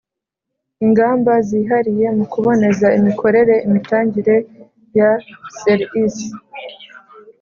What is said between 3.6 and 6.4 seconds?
imitangire ya ser isi